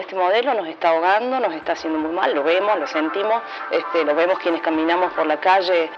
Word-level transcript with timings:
Este 0.00 0.14
modelo 0.16 0.54
nos 0.54 0.66
está 0.68 0.90
ahogando, 0.90 1.38
nos 1.38 1.54
está 1.54 1.72
haciendo 1.72 1.98
muy 1.98 2.12
mal, 2.12 2.34
lo 2.34 2.42
vemos, 2.42 2.78
lo 2.78 2.86
sentimos, 2.86 3.42
este, 3.70 4.04
lo 4.04 4.14
vemos 4.14 4.38
quienes 4.38 4.62
caminamos 4.62 5.12
por 5.12 5.26
la 5.26 5.38
calle. 5.38 5.90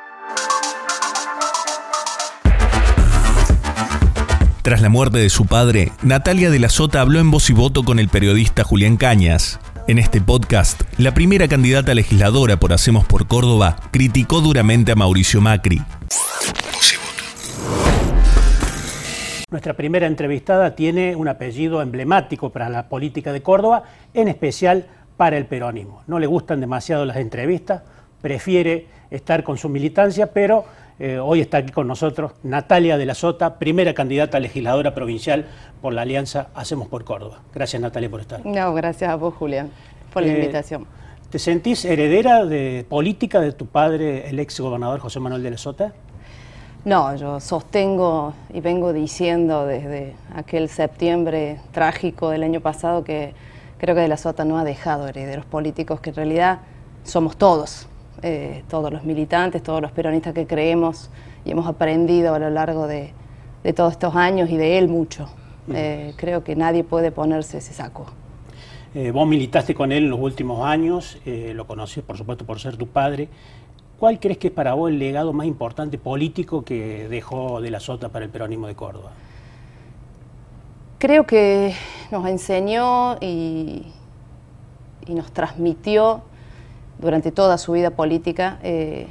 Tras 4.62 4.80
la 4.80 4.88
muerte 4.88 5.18
de 5.18 5.30
su 5.30 5.46
padre, 5.46 5.92
Natalia 6.02 6.50
de 6.50 6.59
la 6.59 6.71
Sota 6.71 7.00
habló 7.00 7.21
en 7.21 7.30
voz 7.30 7.50
y 7.50 7.52
voto 7.52 7.84
con 7.84 7.98
el 7.98 8.09
periodista 8.09 8.64
Julián 8.64 8.96
Cañas. 8.96 9.61
En 9.86 9.98
este 9.98 10.20
podcast, 10.20 10.82
la 10.96 11.12
primera 11.12 11.46
candidata 11.48 11.95
legisladora 11.95 12.56
por 12.56 12.72
Hacemos 12.72 13.04
por 13.04 13.29
Córdoba 13.29 13.77
criticó 13.91 14.41
duramente 14.41 14.93
a 14.93 14.96
Mauricio 14.96 15.41
Macri. 15.41 15.82
Nuestra 19.55 19.75
primera 19.75 20.09
entrevistada 20.09 20.75
tiene 20.75 21.14
un 21.14 21.29
apellido 21.29 21.80
emblemático 21.80 22.50
para 22.50 22.68
la 22.68 22.89
política 22.89 23.32
de 23.32 23.40
Córdoba, 23.40 23.85
en 24.13 24.27
especial 24.27 24.86
para 25.17 25.36
el 25.36 25.46
peronismo. 25.46 26.03
No 26.08 26.18
le 26.18 26.27
gustan 26.27 26.61
demasiado 26.61 27.04
las 27.04 27.18
entrevistas, 27.18 27.82
prefiere 28.21 28.89
estar 29.13 29.44
con 29.44 29.57
su 29.57 29.68
militancia, 29.68 30.32
pero 30.32 30.64
eh, 30.99 31.21
hoy 31.21 31.40
está 31.40 31.58
aquí 31.58 31.71
con 31.71 31.86
nosotros 31.86 32.33
Natalia 32.42 32.98
de 32.98 33.06
la 33.06 33.14
Sota, 33.14 33.61
primera 33.61 33.94
candidata 33.94 34.39
a 34.39 34.41
legisladora 34.41 34.92
provincial 34.92 35.44
por 35.80 35.92
la 35.92 36.02
Alianza 36.02 36.48
Hacemos 36.56 36.89
por 36.89 37.05
Córdoba. 37.05 37.39
Gracias 37.55 37.80
Natalia 37.80 38.11
por 38.11 38.22
estar. 38.22 38.44
No, 38.44 38.75
gracias 38.75 39.08
a 39.08 39.14
vos 39.14 39.34
Julián 39.34 39.70
por 40.12 40.25
la 40.25 40.33
eh, 40.33 40.34
invitación. 40.34 40.84
¿Te 41.30 41.39
sentís 41.39 41.84
heredera 41.84 42.44
de 42.44 42.84
política 42.89 43.41
de 43.41 43.52
tu 43.52 43.66
padre, 43.66 44.28
el 44.28 44.41
ex 44.41 44.58
gobernador 44.58 44.98
José 44.98 45.20
Manuel 45.20 45.44
de 45.44 45.52
la 45.52 45.58
Sota? 45.58 45.92
No, 46.84 47.16
yo 47.16 47.41
sostengo 47.41 48.34
y 48.52 48.61
vengo 48.61 48.92
diciendo 48.92 49.64
desde 49.64 50.12
aquel 50.34 50.69
septiembre 50.69 51.58
trágico 51.72 52.28
del 52.28 52.42
año 52.42 52.60
pasado 52.60 53.05
que 53.05 53.33
creo 53.78 53.94
que 53.94 54.02
De 54.02 54.08
la 54.08 54.19
Sota 54.19 54.44
no 54.44 54.58
ha 54.58 54.64
dejado 54.64 55.08
herederos 55.08 55.46
políticos, 55.46 56.00
que 56.00 56.10
en 56.10 56.16
realidad 56.16 56.58
somos 57.02 57.38
todos, 57.38 57.88
eh, 58.20 58.64
todos 58.68 58.92
los 58.92 59.02
militantes, 59.04 59.62
todos 59.62 59.80
los 59.80 59.92
peronistas 59.92 60.34
que 60.34 60.46
creemos 60.46 61.08
y 61.46 61.52
hemos 61.52 61.66
aprendido 61.66 62.34
a 62.34 62.38
lo 62.38 62.50
largo 62.50 62.86
de, 62.86 63.14
todos 63.74 63.92
estos 63.92 64.14
años 64.14 64.50
y 64.50 64.58
de 64.58 64.76
él 64.76 64.88
mucho. 64.88 65.30
Eh, 65.72 66.12
creo 66.16 66.44
que 66.44 66.54
nadie 66.54 66.84
puede 66.84 67.10
ponerse 67.10 67.58
ese 67.58 67.72
saco. 67.72 68.04
Eh, 68.94 69.10
vos 69.10 69.26
militaste 69.26 69.74
con 69.74 69.91
él 69.91 70.04
en 70.04 70.10
los 70.10 70.20
últimos 70.20 70.66
años, 70.66 71.19
lo 71.24 71.66
conocí 71.66 72.02
por 72.02 72.19
supuesto 72.19 72.44
por 72.44 72.60
ser 72.60 72.76
tu 72.76 72.86
padre. 72.88 73.30
¿Cuál 74.05 74.20
crees 74.20 74.36
que 74.36 74.48
es 74.48 74.52
para 74.52 74.74
vos 74.74 74.91
el 74.91 74.98
legado 74.98 75.33
más 75.33 75.47
importante 75.47 75.97
político 75.97 76.62
que 76.62 77.08
dejó 77.08 77.62
de 77.62 77.70
la 77.70 77.80
Sota 77.80 78.10
para 78.10 78.27
el 78.27 78.30
peronismo 78.30 78.66
de 78.66 78.74
Córdoba? 78.74 79.12
Creo 80.98 81.24
que 81.24 81.74
nos 82.10 82.27
enseñó 82.27 83.16
y, 83.22 83.86
nos 85.08 85.32
transmitió 85.32 86.20
durante 86.98 87.32
toda 87.32 87.56
su 87.56 87.72
vida 87.72 87.92
política 87.92 88.58
eh, 88.62 89.06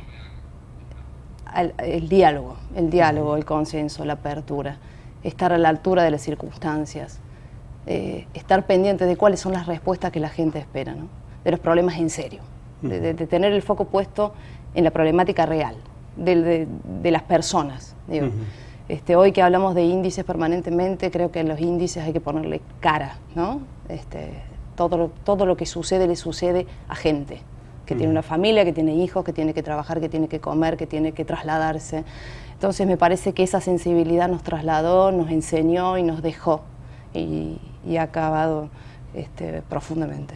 el, 1.79 2.07
diálogo, 2.07 2.57
el 2.75 2.91
diálogo, 2.91 3.35
el 3.35 3.45
consenso, 3.45 4.05
la 4.05 4.13
apertura, 4.13 4.77
estar 5.23 5.53
a 5.53 5.57
la 5.57 5.69
altura 5.69 6.03
de 6.03 6.11
las 6.11 6.21
circunstancias, 6.21 7.19
eh, 7.87 8.27
estar 8.35 8.67
pendiente 8.67 9.07
de 9.07 9.17
cuáles 9.17 9.39
son 9.39 9.53
las 9.53 9.65
respuestas 9.65 10.11
que 10.11 10.19
la 10.19 10.29
gente 10.29 10.59
espera, 10.59 10.95
de 11.43 11.49
los 11.49 11.59
problemas 11.59 11.97
en 11.97 12.11
serio, 12.11 12.43
de, 12.83 13.15
tener 13.15 13.53
el 13.53 13.63
foco 13.63 13.85
puesto 13.85 14.35
en 14.75 14.83
la 14.83 14.91
problemática 14.91 15.45
real 15.45 15.75
de, 16.15 16.67
las 17.03 17.23
personas. 17.23 17.95
este, 18.87 19.15
hoy 19.15 19.31
que 19.31 19.41
hablamos 19.41 19.75
de 19.75 19.83
índices 19.83 20.23
permanentemente, 20.23 21.11
creo 21.11 21.31
que 21.31 21.39
en 21.39 21.49
los 21.49 21.59
índices 21.59 22.03
hay 22.03 22.13
que 22.13 22.19
ponerle 22.19 22.61
cara, 22.79 23.17
¿no? 23.35 23.61
Este, 23.89 24.29
todo, 24.75 24.97
lo, 24.97 25.11
todo 25.23 25.45
lo 25.45 25.57
que 25.57 25.65
sucede 25.65 26.07
le 26.07 26.15
sucede 26.15 26.67
a 26.87 26.95
gente 26.95 27.41
que 27.85 27.95
tiene 27.95 28.11
una 28.11 28.21
familia, 28.21 28.63
que 28.63 28.73
tiene 28.73 28.95
hijos, 28.95 29.25
que 29.25 29.33
tiene 29.33 29.53
que 29.53 29.61
trabajar, 29.61 29.99
que 29.99 30.09
tiene 30.09 30.27
que 30.27 30.39
comer, 30.39 30.77
que 30.77 30.87
tiene 30.87 31.11
que 31.11 31.25
trasladarse. 31.25 32.03
Entonces 32.53 32.87
me 32.87 32.97
parece 32.97 33.33
que 33.33 33.43
esa 33.43 33.59
sensibilidad 33.59 34.29
nos 34.29 34.43
trasladó, 34.43 35.11
nos 35.11 35.29
enseñó 35.29 35.97
y 35.97 36.03
nos 36.03 36.21
dejó 36.21 36.61
y, 37.13 37.59
ha 37.97 38.03
acabado 38.03 38.69
este, 39.13 39.61
profundamente. 39.69 40.33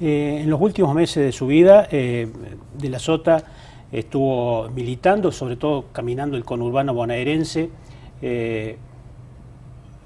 Eh, 0.00 0.40
en 0.42 0.50
los 0.50 0.60
últimos 0.60 0.94
meses 0.94 1.24
de 1.24 1.32
su 1.32 1.46
vida, 1.46 1.88
eh, 1.90 2.28
De 2.76 2.88
la 2.88 2.98
Sota 2.98 3.42
estuvo 3.92 4.70
militando, 4.70 5.30
sobre 5.30 5.56
todo 5.56 5.84
caminando 5.92 6.36
el 6.36 6.44
conurbano 6.44 6.94
bonaerense. 6.94 7.68
Eh, 8.22 8.76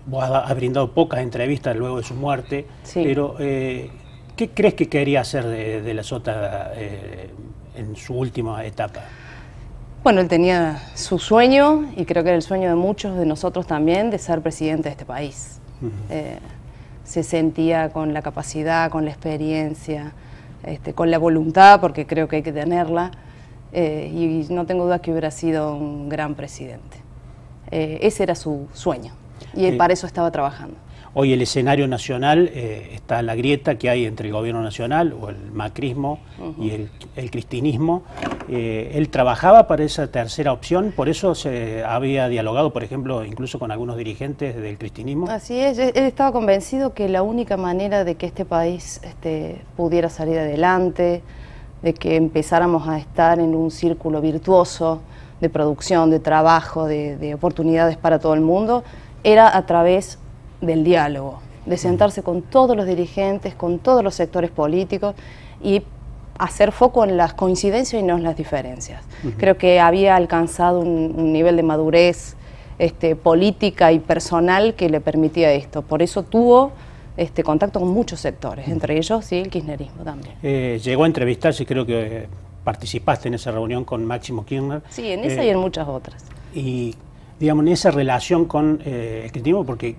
vos 0.06 0.24
has 0.24 0.54
brindado 0.56 0.92
pocas 0.92 1.20
entrevistas 1.20 1.76
luego 1.76 1.98
de 1.98 2.02
su 2.02 2.14
muerte, 2.14 2.66
pero 2.94 3.36
eh, 3.38 3.90
¿qué 4.36 4.50
crees 4.50 4.74
que 4.74 4.88
quería 4.88 5.20
hacer 5.20 5.44
de, 5.46 5.94
la 5.94 6.02
Sota 6.02 6.72
eh, 6.74 7.30
en 7.76 7.96
su 7.96 8.14
última 8.14 8.64
etapa? 8.64 9.02
Bueno, 10.02 10.20
él 10.20 10.28
tenía 10.28 10.80
su 10.94 11.18
sueño, 11.18 11.86
y 11.96 12.04
creo 12.04 12.22
que 12.22 12.30
era 12.30 12.36
el 12.36 12.42
sueño 12.42 12.68
de 12.68 12.76
muchos 12.76 13.16
de 13.16 13.26
nosotros 13.26 13.66
también, 13.66 14.10
de 14.10 14.18
ser 14.18 14.40
presidente 14.40 14.84
de 14.84 14.90
este 14.90 15.04
país. 15.04 15.60
se 17.04 17.22
sentía 17.22 17.90
con 17.90 18.12
la 18.12 18.22
capacidad, 18.22 18.90
con 18.90 19.04
la 19.04 19.10
experiencia, 19.12 20.12
este, 20.64 20.92
con 20.92 21.10
la 21.10 21.18
voluntad, 21.18 21.80
porque 21.80 22.06
creo 22.06 22.26
que 22.28 22.36
hay 22.36 22.42
que 22.42 22.52
tenerla, 22.52 23.10
eh, 23.72 24.10
y 24.12 24.52
no 24.52 24.66
tengo 24.66 24.84
duda 24.84 25.00
que 25.00 25.10
hubiera 25.10 25.30
sido 25.30 25.74
un 25.74 26.08
gran 26.08 26.34
presidente. 26.34 26.98
Eh, 27.70 27.98
ese 28.02 28.22
era 28.22 28.34
su 28.34 28.68
sueño 28.72 29.12
y 29.54 29.72
para 29.72 29.92
eso 29.92 30.06
estaba 30.06 30.30
trabajando. 30.30 30.76
Hoy 31.18 31.32
el 31.32 31.40
escenario 31.40 31.88
nacional 31.88 32.50
eh, 32.52 32.90
está 32.92 33.22
la 33.22 33.34
grieta 33.34 33.76
que 33.76 33.88
hay 33.88 34.04
entre 34.04 34.28
el 34.28 34.34
gobierno 34.34 34.62
nacional 34.62 35.14
o 35.18 35.30
el 35.30 35.50
macrismo 35.50 36.18
y 36.60 36.70
el, 36.70 37.30
cristinismo. 37.30 38.02
él 38.48 39.08
trabajaba 39.08 39.66
para 39.66 39.82
esa 39.82 40.08
tercera 40.08 40.52
opción, 40.52 40.92
por 40.94 41.08
eso 41.08 41.34
se 41.34 41.82
había 41.84 42.28
dialogado, 42.28 42.70
por 42.70 42.84
ejemplo, 42.84 43.24
incluso 43.24 43.58
con 43.58 43.70
algunos 43.70 43.96
dirigentes 43.96 44.56
del 44.56 44.76
cristinismo. 44.76 45.26
Así 45.30 45.58
es, 45.58 45.78
él 45.78 45.92
estaba 45.94 46.32
convencido 46.32 46.92
que 46.92 47.08
la 47.08 47.22
única 47.22 47.56
manera 47.56 48.04
de 48.04 48.16
que 48.16 48.26
este 48.26 48.44
país 48.44 49.00
este, 49.02 49.62
pudiera 49.74 50.10
salir 50.10 50.38
adelante, 50.38 51.22
de 51.82 51.94
que 51.94 52.16
empezáramos 52.16 52.88
a 52.88 52.98
estar 52.98 53.38
en 53.38 53.54
un 53.54 53.70
círculo 53.70 54.20
virtuoso 54.20 55.00
de 55.40 55.50
producción, 55.50 56.10
de 56.10 56.20
trabajo, 56.20 56.86
de, 56.86 57.34
oportunidades 57.34 57.96
para 57.96 58.18
todo 58.18 58.34
el 58.34 58.40
mundo, 58.40 58.84
era 59.22 59.56
a 59.56 59.66
través 59.66 60.18
del 60.60 60.84
diálogo, 60.84 61.40
de 61.66 61.76
sentarse 61.76 62.22
con 62.22 62.42
todos 62.42 62.76
los 62.76 62.86
dirigentes, 62.86 63.54
con 63.54 63.78
todos 63.78 64.02
los 64.02 64.14
sectores 64.14 64.50
políticos 64.50 65.14
y 65.62 65.82
hacer 66.38 66.72
foco 66.72 67.04
en 67.04 67.16
las 67.16 67.34
coincidencias 67.34 68.02
y 68.02 68.04
no 68.04 68.16
en 68.16 68.22
las 68.22 68.36
diferencias. 68.36 69.02
Creo 69.36 69.56
que 69.56 69.80
había 69.80 70.16
alcanzado 70.16 70.80
un, 70.80 71.32
nivel 71.32 71.56
de 71.56 71.62
madurez 71.62 72.36
este, 72.78 73.16
política 73.16 73.92
y 73.92 73.98
personal 73.98 74.74
que 74.74 74.88
le 74.88 75.00
permitía 75.00 75.52
esto. 75.52 75.82
Por 75.82 76.02
eso 76.02 76.22
tuvo 76.22 76.72
este, 77.16 77.42
contacto 77.42 77.80
con 77.80 77.88
muchos 77.88 78.20
sectores, 78.20 78.68
entre 78.68 78.96
ellos 78.96 79.24
sí 79.24 79.36
el 79.36 79.48
kirchnerismo 79.48 80.02
también. 80.04 80.34
Eh, 80.42 80.80
llegó 80.82 81.04
a 81.04 81.06
entrevistarse, 81.06 81.64
creo 81.64 81.86
que 81.86 82.28
participaste 82.64 83.28
en 83.28 83.34
esa 83.34 83.50
reunión 83.50 83.84
con 83.84 84.04
Máximo 84.04 84.44
Kirchner. 84.44 84.82
Sí, 84.90 85.10
en 85.10 85.24
esa 85.24 85.44
y 85.44 85.48
en 85.48 85.56
eh, 85.56 85.60
muchas 85.60 85.88
otras. 85.88 86.24
Y, 86.54 86.94
digamos, 87.40 87.64
en 87.64 87.72
esa 87.72 87.90
relación 87.90 88.44
con 88.44 88.80
eh, 88.84 89.22
el 89.24 89.32
kirchnerismo, 89.32 89.64
porque 89.64 89.96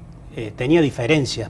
tenía 0.56 0.82
diferencias 0.82 1.50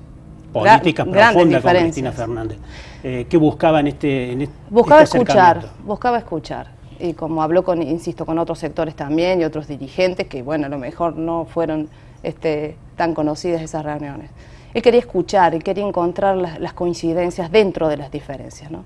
políticas 0.54 1.06
profundas 1.06 1.62
con 1.62 1.74
Cristina 1.74 2.14
Fernández. 2.14 2.58
¿Qué 3.02 3.38
buscaba 3.38 3.82
en 3.82 3.88
este, 3.88 4.32
en 4.32 4.44
este 4.44 4.56
Buscaba 4.70 5.02
escuchar, 5.02 5.66
buscaba 5.84 6.18
escuchar. 6.20 6.72
Y 7.00 7.14
como 7.14 7.44
habló 7.44 7.66
con, 7.66 7.84
insisto, 7.84 8.26
con 8.26 8.40
otros 8.40 8.60
sectores 8.60 8.96
también 8.96 9.42
y 9.42 9.44
otros 9.44 9.68
dirigentes 9.68 10.28
que, 10.28 10.42
bueno, 10.42 10.68
a 10.68 10.70
lo 10.70 10.78
mejor 10.78 11.18
no 11.18 11.46
fueron 11.46 11.90
este, 12.24 12.76
tan 12.96 13.14
conocidas 13.14 13.62
esas 13.62 13.84
reuniones 13.84 14.30
él 14.78 14.84
quería 14.84 15.00
escuchar, 15.00 15.56
él 15.56 15.64
quería 15.64 15.88
encontrar 15.88 16.38
las, 16.38 16.74
coincidencias 16.74 17.52
dentro 17.52 17.88
de 17.88 17.98
las 17.98 18.12
diferencias, 18.12 18.70
¿no? 18.70 18.84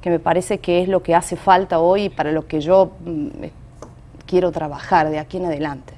que 0.00 0.10
me 0.10 0.18
parece 0.18 0.58
que 0.58 0.82
es 0.82 0.88
lo 0.88 1.02
que 1.04 1.14
hace 1.14 1.36
falta 1.36 1.78
hoy 1.78 2.04
y 2.04 2.08
para 2.08 2.32
lo 2.32 2.48
que 2.48 2.60
yo 2.60 2.90
mm, 3.04 3.28
quiero 4.26 4.50
trabajar 4.50 5.10
de 5.10 5.20
aquí 5.20 5.36
en 5.36 5.46
adelante. 5.46 5.94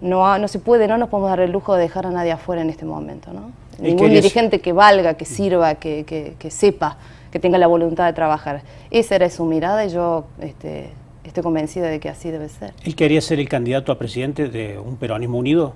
No, 0.00 0.38
no 0.38 0.48
se 0.48 0.58
puede, 0.58 0.88
no 0.88 0.96
nos 0.96 1.10
podemos 1.10 1.30
dar 1.30 1.40
el 1.40 1.52
lujo 1.52 1.74
de 1.74 1.82
dejar 1.82 2.06
a 2.06 2.10
nadie 2.10 2.32
afuera 2.32 2.62
en 2.62 2.70
este 2.70 2.86
momento. 2.86 3.30
¿no? 3.32 3.50
Ningún 3.78 4.10
dirigente 4.10 4.60
que 4.60 4.72
valga, 4.72 5.14
que 5.14 5.26
sirva, 5.26 5.74
que, 5.74 6.04
que, 6.38 6.50
sepa, 6.50 6.96
que 7.30 7.38
tenga 7.38 7.58
la 7.58 7.66
voluntad 7.66 8.06
de 8.06 8.14
trabajar. 8.14 8.62
Esa 8.90 9.16
era 9.16 9.28
su 9.28 9.44
mirada 9.44 9.84
y 9.84 9.90
yo 9.90 10.24
este, 10.40 10.92
estoy 11.24 11.42
convencida 11.42 11.88
de 11.88 12.00
que 12.00 12.08
así 12.08 12.30
debe 12.30 12.48
ser. 12.48 12.72
¿Él 12.84 12.94
quería 12.94 13.20
ser 13.20 13.38
el 13.38 13.50
candidato 13.50 13.92
a 13.92 13.98
presidente 13.98 14.48
de 14.48 14.78
un 14.78 14.96
peronismo 14.96 15.38
unido? 15.38 15.74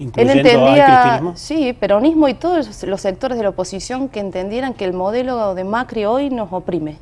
Él 0.00 0.30
entendía, 0.30 1.22
sí, 1.34 1.74
peronismo 1.74 2.26
y 2.26 2.34
todos 2.34 2.82
los 2.84 3.00
sectores 3.02 3.36
de 3.36 3.44
la 3.44 3.50
oposición 3.50 4.08
que 4.08 4.20
entendieran 4.20 4.72
que 4.72 4.86
el 4.86 4.94
modelo 4.94 5.54
de 5.54 5.64
Macri 5.64 6.06
hoy 6.06 6.30
nos 6.30 6.50
oprime 6.52 6.96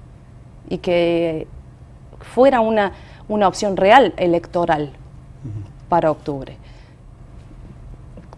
y 0.68 0.78
que 0.78 1.46
fuera 2.20 2.60
una, 2.60 2.92
una 3.28 3.46
opción 3.46 3.76
real 3.76 4.14
electoral 4.16 4.90
para 5.88 6.10
octubre. 6.10 6.56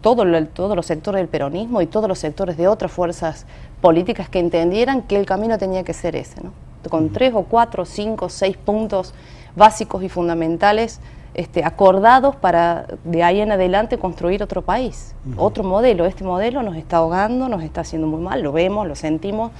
todo 0.01 0.23
todos 0.53 0.75
los 0.75 0.85
sectores 0.85 1.19
del 1.19 1.27
peronismo 1.27 1.81
y 1.81 1.87
todos 1.87 2.07
los 2.07 2.19
sectores 2.19 2.55
de 2.55 2.67
otras 2.67 2.91
fuerzas 2.91 3.47
políticas 3.81 4.29
que 4.29 4.37
entendieran 4.37 5.01
que 5.01 5.17
el 5.17 5.25
camino 5.25 5.57
tenía 5.57 5.83
que 5.83 5.93
ser 5.93 6.15
ese, 6.15 6.39
¿no? 6.43 6.53
con 6.89 7.09
tres 7.09 7.33
o 7.33 7.43
cuatro, 7.43 7.85
cinco, 7.85 8.29
seis 8.29 8.57
puntos 8.57 9.15
básicos 9.55 10.03
y 10.03 10.09
fundamentales 10.09 10.99
este, 11.33 11.63
acordados 11.63 12.35
para 12.35 12.87
de 13.03 13.23
ahí 13.23 13.39
en 13.39 13.51
adelante 13.51 13.97
construir 13.97 14.43
otro 14.43 14.61
país, 14.61 15.15
otro 15.37 15.63
modelo. 15.63 16.05
Este 16.05 16.23
modelo 16.23 16.61
nos 16.63 16.75
está 16.75 16.97
ahogando, 16.97 17.47
nos 17.47 17.63
está 17.63 17.81
haciendo 17.81 18.07
muy 18.07 18.21
mal, 18.21 18.41
lo 18.41 18.51
vemos, 18.51 18.87
lo 18.87 18.95
sentimos, 18.95 19.51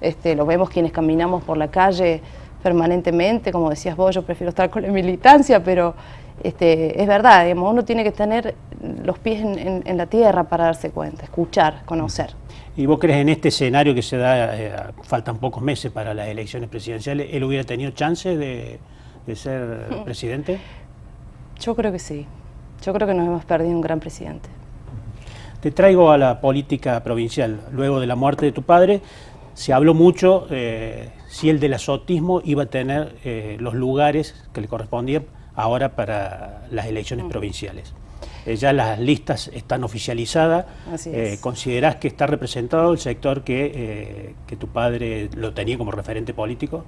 este, 0.00 0.36
lo 0.36 0.46
vemos 0.46 0.70
quienes 0.70 0.92
caminamos 0.92 1.42
por 1.42 1.56
la 1.56 1.68
calle 1.68 2.22
permanentemente, 2.62 3.52
como 3.52 3.70
decías 3.70 3.96
vos, 3.96 4.14
yo 4.14 4.22
prefiero 4.22 4.48
estar 4.48 4.68
con 4.70 4.82
la 4.82 4.88
militancia, 4.88 5.62
pero 5.62 5.94
este, 6.42 7.00
es 7.00 7.06
verdad, 7.06 7.46
uno 7.56 7.84
tiene 7.84 8.02
que 8.02 8.12
tener 8.12 8.54
los 9.04 9.18
pies 9.18 9.40
en, 9.40 9.96
la 9.96 10.06
tierra 10.06 10.44
para 10.44 10.64
darse 10.64 10.90
cuenta, 10.90 11.22
escuchar, 11.22 11.82
conocer. 11.84 12.34
¿Y 12.76 12.86
vos 12.86 12.98
crees 12.98 13.18
en 13.18 13.28
este 13.28 13.48
escenario 13.48 13.94
que 13.94 14.02
se 14.02 14.16
da, 14.16 14.56
eh, 14.56 14.72
faltan 15.02 15.38
pocos 15.38 15.62
meses 15.62 15.90
para 15.92 16.12
las 16.12 16.28
elecciones 16.28 16.68
presidenciales, 16.68 17.28
él 17.32 17.44
hubiera 17.44 17.64
tenido 17.64 17.92
chance 17.92 18.36
de, 18.36 18.78
ser 19.34 20.02
presidente? 20.04 20.58
Yo 21.60 21.74
creo 21.74 21.92
que 21.92 21.98
sí. 21.98 22.26
Yo 22.82 22.92
creo 22.92 23.06
que 23.06 23.14
nos 23.14 23.26
hemos 23.26 23.44
perdido 23.44 23.72
un 23.72 23.80
gran 23.80 24.00
presidente. 24.00 24.48
Te 25.60 25.70
traigo 25.70 26.10
a 26.10 26.18
la 26.18 26.40
política 26.40 27.02
provincial. 27.02 27.60
Luego 27.72 28.00
de 28.00 28.06
la 28.06 28.14
muerte 28.14 28.46
de 28.46 28.52
tu 28.52 28.62
padre, 28.62 29.00
se 29.54 29.72
habló 29.72 29.94
mucho 29.94 30.46
eh, 30.50 31.10
si 31.28 31.50
el 31.50 31.60
del 31.60 31.74
azotismo 31.74 32.40
iba 32.44 32.64
a 32.64 32.66
tener 32.66 33.14
eh, 33.24 33.56
los 33.60 33.74
lugares 33.74 34.34
que 34.52 34.60
le 34.60 34.68
correspondían 34.68 35.24
ahora 35.54 35.96
para 35.96 36.66
las 36.70 36.86
elecciones 36.86 37.26
mm. 37.26 37.28
provinciales. 37.28 37.94
Eh, 38.44 38.56
ya 38.56 38.72
las 38.72 38.98
listas 38.98 39.50
están 39.52 39.82
oficializadas. 39.82 40.66
Eh, 41.06 41.38
¿Considerás 41.40 41.96
que 41.96 42.08
está 42.08 42.26
representado 42.26 42.92
el 42.92 42.98
sector 42.98 43.42
que, 43.42 44.34
que, 44.46 44.56
tu 44.56 44.68
padre 44.68 45.28
lo 45.34 45.52
tenía 45.52 45.76
como 45.76 45.90
referente 45.90 46.32
político? 46.32 46.84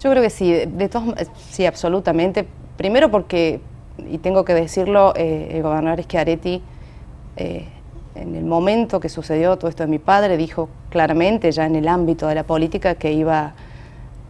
Yo 0.00 0.10
creo 0.10 0.22
que 0.22 0.30
sí, 0.30 0.52
de 0.52 0.88
todos, 0.88 1.14
sí, 1.50 1.66
absolutamente. 1.66 2.46
Primero 2.76 3.10
porque, 3.10 3.60
y 4.10 4.18
tengo 4.18 4.44
que 4.44 4.54
decirlo, 4.54 5.14
el 5.14 5.62
gobernador 5.62 6.02
Schiaretti, 6.02 6.62
en 7.36 8.34
el 8.34 8.44
momento 8.44 9.00
que 9.00 9.08
sucedió 9.08 9.56
todo 9.56 9.68
esto 9.68 9.84
de 9.84 9.88
mi 9.88 9.98
padre, 9.98 10.36
dijo 10.36 10.68
claramente 10.90 11.52
ya 11.52 11.66
en 11.66 11.76
el 11.76 11.88
ámbito 11.88 12.26
de 12.26 12.34
la 12.34 12.44
política 12.44 12.94
que 12.96 13.12
iba 13.12 13.54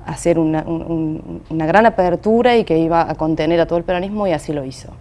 a 0.05 0.11
hacer 0.11 0.39
una, 0.39 0.65
una 0.65 1.67
gran 1.67 1.87
apertura 1.87 2.57
y 2.57 2.65
que 2.65 2.79
iba 2.79 3.11
a 3.11 3.15
contener 3.15 3.61
a 3.61 3.67
todo 3.67 3.79
el 3.79 3.85
peronismo 3.85 4.27
y 4.27 4.33
así 4.33 4.53
lo 4.53 4.65
hizo 4.65 4.93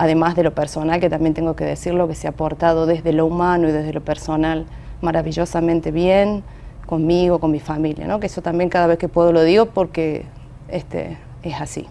además 0.00 0.34
de 0.34 0.42
lo 0.42 0.54
personal, 0.54 0.98
que 0.98 1.10
también 1.10 1.34
tengo 1.34 1.54
que 1.54 1.64
decirlo, 1.64 2.08
que 2.08 2.14
se 2.14 2.26
ha 2.26 2.32
portado 2.32 2.86
desde 2.86 3.12
lo 3.12 3.26
humano 3.26 3.68
y 3.68 3.72
desde 3.72 3.92
lo 3.92 4.00
personal 4.00 4.64
maravillosamente 5.02 5.90
bien 5.90 6.42
conmigo, 6.86 7.38
con 7.38 7.50
mi 7.50 7.60
familia, 7.60 8.06
¿no? 8.06 8.18
que 8.18 8.26
eso 8.26 8.40
también 8.40 8.70
cada 8.70 8.86
vez 8.86 8.96
que 8.96 9.08
puedo 9.08 9.30
lo 9.30 9.42
digo 9.42 9.66
porque 9.66 10.24
este, 10.68 11.18
es 11.42 11.60
así. 11.60 11.86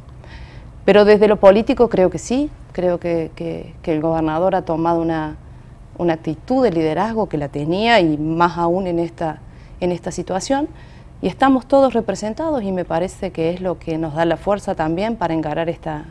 Pero 0.90 1.06
desde 1.06 1.28
lo 1.28 1.36
político 1.36 1.88
creo 1.88 2.10
que 2.10 2.18
sí, 2.18 2.50
creo 2.72 3.00
que, 3.00 3.30
el 3.84 4.02
gobernador 4.02 4.56
ha 4.56 4.64
tomado 4.64 5.04
una, 5.04 5.36
una, 6.00 6.14
actitud 6.14 6.64
de 6.64 6.72
liderazgo 6.72 7.30
que 7.30 7.38
la 7.38 7.48
tenía 7.48 8.00
y 8.00 8.18
más 8.18 8.58
aún 8.58 8.88
en 8.88 8.98
esta, 8.98 9.40
en 9.82 9.92
esta 9.92 10.10
situación. 10.10 10.68
Y 11.22 11.28
estamos 11.28 11.68
todos 11.68 11.94
representados 11.94 12.64
y 12.64 12.72
me 12.72 12.86
parece 12.86 13.30
que 13.30 13.52
es 13.52 13.62
lo 13.62 13.78
que 13.78 14.00
nos 14.00 14.16
da 14.16 14.26
la 14.26 14.36
fuerza 14.36 14.74
también 14.74 15.16
para 15.16 15.36
encarar 15.36 15.70
esta, 15.70 16.06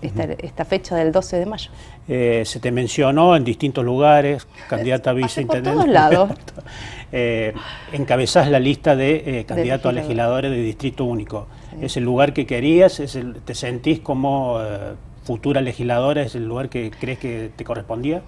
esta, 0.00 0.64
fecha 0.64 0.94
del 0.94 1.10
12 1.10 1.38
de 1.38 1.46
mayo. 1.46 1.70
Eh, 2.06 2.44
se 2.46 2.60
te 2.60 2.70
mencionó 2.70 3.34
en 3.34 3.42
distintos 3.42 3.84
lugares, 3.84 4.46
candidata 4.68 5.10
a 5.10 5.14
viceintendente. 5.14 5.70
Por 5.70 5.86
todos 5.86 5.92
lados. 5.92 6.30
eh, 7.10 7.52
encabezás 7.92 8.48
la 8.48 8.60
lista 8.60 8.94
de 8.94 9.40
eh, 9.40 9.44
candidatos 9.44 9.90
a 9.90 9.92
legisladores 9.92 10.52
de 10.52 10.58
Distrito 10.58 11.04
Único. 11.04 11.48
¿Es 11.80 11.96
el 11.96 12.04
lugar 12.04 12.32
que 12.32 12.46
querías? 12.46 13.00
¿Es 13.00 13.18
¿Te 13.44 13.54
sentís 13.54 14.00
como 14.00 14.58
eh, 14.60 14.94
futura 15.24 15.60
legisladora? 15.60 16.22
¿Es 16.22 16.34
el 16.34 16.46
lugar 16.46 16.68
que 16.68 16.90
crees 16.90 17.18
que 17.18 17.50
te 17.54 17.64
correspondía? 17.64 18.22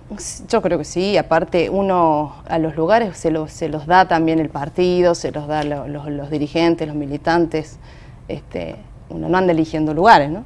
Yo 0.49 0.63
creo 0.63 0.79
que 0.79 0.85
sí. 0.85 1.17
Aparte, 1.17 1.71
uno 1.71 2.37
a 2.49 2.59
los 2.59 2.77
lugares 2.77 3.17
se 3.17 3.31
los, 3.31 3.53
se 3.53 3.69
los 3.69 3.87
da 3.87 4.09
también 4.09 4.39
el 4.39 4.49
partido, 4.49 5.15
se 5.15 5.31
los 5.33 5.47
da 5.47 5.63
los, 5.65 6.31
dirigentes, 6.31 6.89
los 6.89 6.97
militantes. 6.97 7.79
Este, 8.29 8.77
uno 9.09 9.29
no 9.29 9.39
anda 9.39 9.53
eligiendo 9.53 9.95
lugares, 9.95 10.31
¿no? 10.31 10.45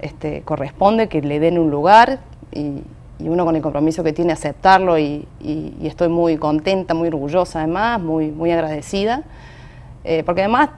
este, 0.00 0.42
corresponde 0.42 1.08
que 1.08 1.22
le 1.22 1.40
den 1.40 1.58
un 1.58 1.70
lugar 1.70 2.20
y, 2.52 2.82
uno 3.18 3.46
con 3.46 3.56
el 3.56 3.62
compromiso 3.62 4.04
que 4.04 4.12
tiene 4.12 4.34
aceptarlo 4.34 4.98
y, 4.98 5.26
estoy 5.82 6.08
muy 6.08 6.36
contenta, 6.36 6.92
muy 6.92 7.08
orgullosa 7.08 7.60
además, 7.60 7.98
muy, 7.98 8.30
muy 8.30 8.50
agradecida, 8.50 9.22
eh, 10.04 10.22
porque 10.24 10.42
además 10.42 10.68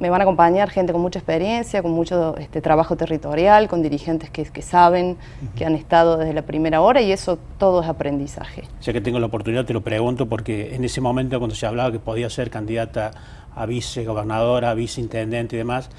me 0.00 0.08
van 0.08 0.22
a 0.22 0.24
acompañar 0.24 0.70
gente 0.70 0.92
con 0.92 1.02
mucha 1.02 1.18
experiencia, 1.18 1.82
con 1.82 1.92
mucho 1.92 2.36
este, 2.38 2.62
trabajo 2.62 2.96
territorial, 2.96 3.68
con 3.68 3.82
dirigentes 3.82 4.30
que, 4.30 4.62
saben, 4.62 5.18
que 5.54 5.66
han 5.66 5.74
estado 5.74 6.16
desde 6.16 6.32
la 6.32 6.42
primera 6.42 6.80
hora 6.80 7.02
y 7.02 7.12
eso 7.12 7.38
todo 7.58 7.82
es 7.82 7.88
aprendizaje. 7.88 8.64
Ya 8.80 8.92
que 8.94 9.02
tengo 9.02 9.20
la 9.20 9.26
oportunidad 9.26 9.66
te 9.66 9.74
lo 9.74 9.82
pregunto 9.82 10.26
porque 10.26 10.74
en 10.74 10.84
ese 10.84 11.02
momento 11.02 11.38
cuando 11.38 11.54
se 11.54 11.66
hablaba 11.66 11.92
que 11.92 11.98
podía 11.98 12.30
ser 12.30 12.50
candidata 12.50 13.10
a 13.54 13.66
vicegobernadora, 13.66 14.72
viceintendente 14.72 15.56
y 15.56 15.58
demás, 15.58 15.90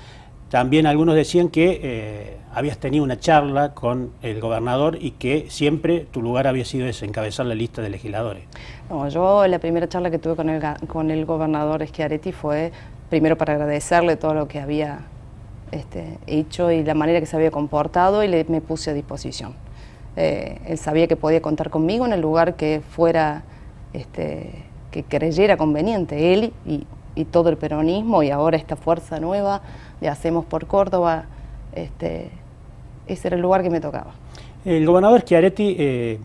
también 0.52 0.86
algunos 0.86 1.16
decían 1.16 1.48
que 1.48 1.80
eh, 1.82 2.38
habías 2.54 2.78
tenido 2.78 3.06
una 3.06 3.18
charla 3.18 3.74
con 3.74 4.12
el 4.22 4.42
gobernador 4.42 4.98
y 5.00 5.12
que 5.12 5.46
siempre 5.50 6.02
tu 6.12 6.22
lugar 6.22 6.46
había 6.46 6.66
sido 6.66 6.88
ese, 6.88 7.06
encabezar 7.06 7.46
la 7.46 7.56
lista 7.56 7.82
de 7.82 7.90
legisladores. 7.90 8.44
No, 8.90 9.08
yo 9.08 9.48
la 9.48 9.60
primera 9.60 9.88
charla 9.88 10.12
que 10.12 10.20
tuve 10.20 10.36
con 10.36 10.50
el, 10.50 10.62
con 10.88 11.10
el 11.10 11.26
gobernador 11.26 11.88
Schiaretti 11.88 12.34
fue 12.34 12.74
primero 13.12 13.38
para 13.38 13.56
agradecerle 13.56 14.16
todo 14.16 14.34
lo 14.34 14.48
que 14.48 14.62
había 14.62 15.02
este, 15.74 16.18
hecho 16.28 16.72
y 16.72 16.82
la 16.82 16.94
manera 16.94 17.20
que 17.20 17.26
se 17.26 17.36
había 17.36 17.52
comportado 17.52 18.24
y 18.24 18.30
le, 18.30 18.46
me 18.46 18.62
puse 18.62 18.90
a 18.90 18.94
disposición. 18.94 19.54
Eh, 20.16 20.60
él 20.66 20.78
sabía 20.78 21.08
que 21.08 21.18
podía 21.18 21.42
contar 21.42 21.70
conmigo 21.70 22.06
en 22.06 22.14
el 22.14 22.22
lugar 22.22 22.56
que 22.56 22.82
fuera, 22.90 23.44
este, 23.92 24.64
que 24.92 25.04
creyera 25.04 25.58
conveniente, 25.58 26.34
él 26.34 26.54
y, 26.66 26.88
todo 27.32 27.50
el 27.50 27.58
peronismo 27.58 28.24
y 28.24 28.32
ahora 28.32 28.58
esta 28.58 28.76
fuerza 28.76 29.20
nueva 29.20 29.62
de 30.00 30.10
Hacemos 30.10 30.44
por 30.44 30.66
Córdoba, 30.66 31.26
este, 31.76 32.32
ese 33.06 33.28
era 33.28 33.36
el 33.36 33.44
lugar 33.44 33.62
que 33.62 33.70
me 33.70 33.80
tocaba. 33.80 34.14
El 34.66 34.88
gobernador 34.88 35.22
Schiaretti 35.22 35.76
eh, 35.78 36.20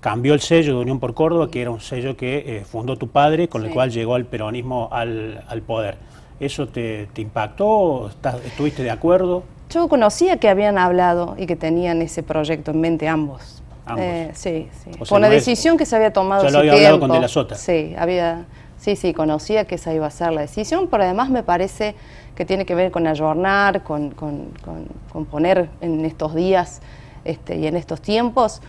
cambió 0.00 0.34
el 0.34 0.40
sello 0.40 0.74
de 0.74 0.80
Unión 0.80 0.98
por 0.98 1.14
Córdoba, 1.14 1.50
que 1.50 1.60
era 1.60 1.70
un 1.70 1.80
sello 1.80 2.16
que 2.16 2.38
eh, 2.46 2.64
fundó 2.64 2.96
tu 2.96 3.08
padre, 3.08 3.48
con 3.48 3.64
el 3.64 3.72
cual 3.72 3.90
llegó 3.90 4.16
el 4.16 4.24
peronismo 4.24 4.88
al, 4.90 5.62
poder. 5.66 5.96
¿Eso 6.40 6.66
te, 6.68 7.08
impactó? 7.16 8.10
¿Estuviste 8.44 8.82
de 8.82 8.90
acuerdo? 8.90 9.44
Yo 9.68 9.88
conocía 9.88 10.38
que 10.38 10.48
habían 10.48 10.78
hablado 10.78 11.36
y 11.38 11.46
que 11.46 11.54
tenían 11.54 12.02
ese 12.02 12.22
proyecto 12.22 12.70
en 12.70 12.80
mente 12.80 13.08
ambos. 13.08 13.62
ambos. 13.84 14.04
Eh, 14.04 14.30
sí, 14.34 14.68
sí. 14.82 14.90
Fue 15.04 15.18
una 15.18 15.28
decisión 15.28 15.76
que 15.76 15.84
se 15.84 15.94
había 15.94 16.12
tomado. 16.12 16.44
Ya 16.44 16.50
lo 16.50 16.58
había 16.58 16.72
hablado 16.72 17.00
con 17.00 17.12
De 17.12 17.20
la 17.20 17.28
Sota. 17.28 17.54
Sí, 17.54 17.94
había, 17.96 18.46
sí, 18.78 18.96
sí, 18.96 19.12
conocía 19.12 19.66
que 19.66 19.74
esa 19.74 19.92
iba 19.92 20.06
a 20.06 20.10
ser 20.10 20.32
la 20.32 20.40
decisión, 20.40 20.88
pero 20.88 21.04
además 21.04 21.28
me 21.28 21.42
parece 21.42 21.94
que 22.34 22.46
tiene 22.46 22.64
que 22.64 22.74
ver 22.74 22.90
con 22.90 23.06
ayornar, 23.06 23.82
con, 23.84 24.10
con, 24.10 25.24
poner 25.26 25.68
en 25.82 26.06
estos 26.06 26.34
días 26.34 26.80
este, 27.24 27.56
y 27.56 27.66
en 27.66 27.76
estos 27.76 28.00
tiempos. 28.00 28.62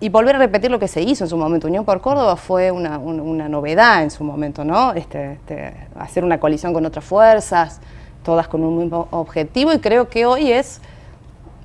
Y 0.00 0.08
volver 0.08 0.36
a 0.36 0.38
repetir 0.38 0.70
lo 0.70 0.78
que 0.78 0.88
se 0.88 1.02
hizo 1.02 1.24
en 1.24 1.30
su 1.30 1.36
momento. 1.36 1.66
Unión 1.66 1.84
por 1.84 2.00
Córdoba 2.00 2.36
fue 2.36 2.70
una, 2.70 2.98
novedad 2.98 4.02
en 4.02 4.10
su 4.10 4.24
momento, 4.24 4.64
¿no? 4.64 4.94
Este, 4.94 5.32
este, 5.32 5.74
hacer 5.94 6.24
una 6.24 6.40
coalición 6.40 6.72
con 6.72 6.86
otras 6.86 7.04
fuerzas, 7.04 7.80
todas 8.24 8.48
con 8.48 8.64
un 8.64 8.78
mismo 8.78 9.08
objetivo, 9.10 9.72
y 9.72 9.78
creo 9.78 10.08
que 10.08 10.24
hoy 10.24 10.52
es 10.52 10.80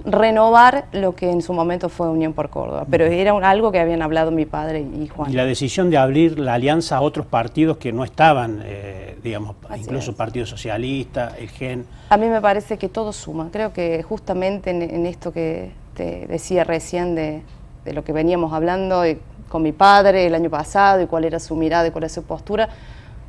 renovar 0.06 0.86
lo 0.92 1.15
que 1.15 1.32
en 1.32 1.42
su 1.42 1.54
momento 1.54 1.89
fue 1.89 2.10
Unión 2.10 2.34
por 2.34 2.50
Córdoba, 2.50 2.86
pero 2.89 3.06
era 3.06 3.34
algo 3.50 3.72
que 3.72 3.80
habían 3.80 4.01
hablado 4.01 4.32
mi 4.32 4.46
padre 4.46 4.82
y 4.82 5.08
Juan. 5.08 5.32
Y 5.32 5.34
la 5.34 5.46
decisión 5.46 5.89
de 5.89 5.98
abrir 5.98 6.38
la 6.39 6.54
alianza 6.54 6.98
a 6.98 7.01
otros 7.01 7.25
partidos 7.25 7.77
que 7.77 7.92
no 7.92 8.04
estaban, 8.04 8.62
eh, 8.63 9.18
digamos, 9.24 9.56
incluso 9.75 10.15
Partido 10.15 10.46
Socialista, 10.46 11.36
el 11.39 11.50
GEN. 11.50 11.86
A 12.10 12.18
mí 12.18 12.27
me 12.27 12.39
parece 12.39 12.77
que 12.77 12.88
todo 12.88 13.12
suma, 13.13 13.50
creo 13.51 13.74
que 13.74 14.04
justamente 14.04 14.70
en, 14.70 15.06
esto 15.06 15.32
que 15.32 15.72
te 15.96 16.27
decía 16.27 16.63
recién 16.63 17.15
de, 17.15 17.42
lo 17.86 18.04
que 18.04 18.13
veníamos 18.13 18.54
hablando 18.54 19.04
con 19.50 19.62
mi 19.62 19.72
padre 19.72 20.25
el 20.25 20.36
año 20.36 20.50
pasado 20.50 21.01
y 21.01 21.08
cuál 21.08 21.25
era 21.25 21.39
su 21.39 21.56
mirada 21.56 21.88
y 21.88 21.92
cuál 21.92 22.04
era 22.04 22.13
su 22.13 22.24
postura, 22.24 22.70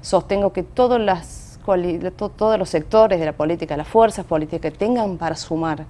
sostengo 0.01 0.53
que 0.53 0.63
todas 0.63 1.01
las, 1.01 1.59
todos 2.17 2.59
los 2.59 2.69
sectores 2.69 3.19
de 3.19 3.27
la 3.27 3.33
política, 3.33 3.77
las 3.77 3.89
fuerzas 3.89 4.25
políticas 4.25 4.61
que 4.61 4.71
tengan 4.71 5.19
para 5.19 5.37
sumar, 5.37 5.85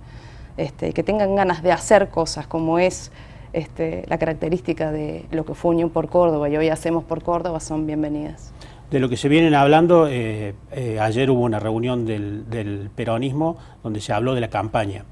este, 0.56 0.92
que 0.92 1.02
tengan 1.02 1.34
ganas 1.34 1.62
de 1.62 1.72
hacer 1.72 2.08
cosas, 2.08 2.46
como 2.46 2.78
es 2.78 3.12
este, 3.52 4.04
la 4.08 4.18
característica 4.18 4.90
de 4.90 5.24
lo 5.30 5.44
que 5.44 5.54
fue 5.54 5.70
Unión 5.70 5.90
por 5.90 6.08
Córdoba 6.08 6.48
y 6.48 6.56
hoy 6.56 6.68
hacemos 6.68 7.04
por 7.04 7.22
Córdoba, 7.22 7.60
son 7.60 7.86
bienvenidas. 7.86 8.52
De 8.90 9.00
lo 9.00 9.08
que 9.08 9.16
se 9.16 9.28
vienen 9.28 9.54
hablando, 9.54 10.06
eh, 10.08 10.54
eh, 10.70 11.00
ayer 11.00 11.30
hubo 11.30 11.40
una 11.40 11.58
reunión 11.58 12.06
del, 12.06 12.90
peronismo 12.94 13.56
donde 13.82 14.00
se 14.00 14.12
habló 14.12 14.34
de 14.34 14.40
la 14.40 14.48
campaña. 14.48 15.04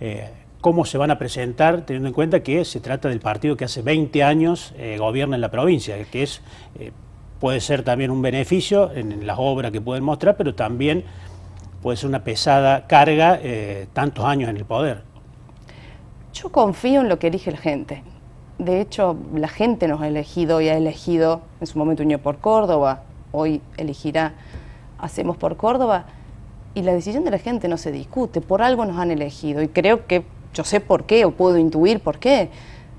Eh, 0.00 0.28
cómo 0.66 0.84
se 0.84 0.98
van 0.98 1.12
a 1.12 1.16
presentar, 1.16 1.82
teniendo 1.82 2.08
en 2.08 2.12
cuenta 2.12 2.42
que 2.42 2.64
se 2.64 2.80
trata 2.80 3.08
del 3.08 3.20
partido 3.20 3.56
que 3.56 3.64
hace 3.64 3.82
20 3.82 4.24
años 4.24 4.74
eh, 4.76 4.96
gobierna 4.98 5.36
en 5.36 5.40
la 5.40 5.48
provincia, 5.48 5.96
que 6.10 6.24
es 6.24 6.40
eh, 6.80 6.90
puede 7.38 7.60
ser 7.60 7.84
también 7.84 8.10
un 8.10 8.20
beneficio 8.20 8.90
en, 8.92 9.28
las 9.28 9.36
obras 9.38 9.70
que 9.70 9.80
pueden 9.80 10.02
mostrar, 10.02 10.36
pero 10.36 10.56
también 10.56 11.04
puede 11.82 11.96
ser 11.96 12.08
una 12.08 12.24
pesada 12.24 12.88
carga 12.88 13.38
eh, 13.40 13.86
tantos 13.92 14.24
años 14.24 14.50
en 14.50 14.56
el 14.56 14.64
poder. 14.64 15.04
Yo 16.34 16.50
confío 16.50 17.00
en 17.00 17.08
lo 17.08 17.20
que 17.20 17.28
elige 17.28 17.52
la 17.52 17.58
gente. 17.58 18.02
De 18.58 18.80
hecho, 18.80 19.16
la 19.36 19.46
gente 19.46 19.86
nos 19.86 20.00
ha 20.00 20.08
elegido 20.08 20.60
y 20.60 20.68
ha 20.68 20.76
elegido 20.76 21.42
en 21.60 21.68
su 21.68 21.78
momento 21.78 22.02
Unión 22.02 22.20
por 22.20 22.38
Córdoba, 22.38 23.04
hoy 23.30 23.60
elegirá 23.76 24.34
Hacemos 24.98 25.36
por 25.36 25.56
Córdoba, 25.56 26.06
y 26.74 26.82
la 26.82 26.92
decisión 26.92 27.22
de 27.22 27.30
la 27.30 27.38
gente 27.38 27.68
no 27.68 27.76
se 27.76 27.92
discute, 27.92 28.40
por 28.40 28.62
algo 28.62 28.84
nos 28.84 28.98
han 28.98 29.12
elegido, 29.12 29.62
y 29.62 29.68
creo 29.68 30.08
que 30.08 30.24
yo 30.56 30.64
sé 30.64 30.80
por 30.80 31.04
qué, 31.04 31.24
o 31.24 31.32
puedo 31.32 31.58
intuir 31.58 32.00
por 32.00 32.18
qué. 32.18 32.48